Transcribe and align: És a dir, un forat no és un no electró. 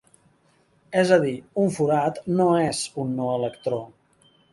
És 1.01 1.11
a 1.17 1.19
dir, 1.25 1.33
un 1.63 1.69
forat 1.75 2.17
no 2.39 2.47
és 2.61 2.79
un 3.05 3.13
no 3.21 3.29
electró. 3.35 3.83